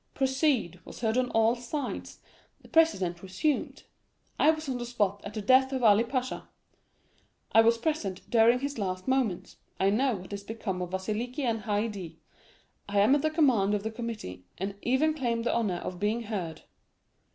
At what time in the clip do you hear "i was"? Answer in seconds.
4.39-4.67, 7.51-7.77